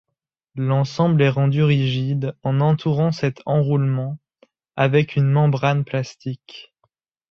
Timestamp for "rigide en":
1.61-2.59